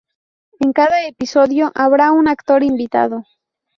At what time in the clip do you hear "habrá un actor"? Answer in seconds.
1.75-2.63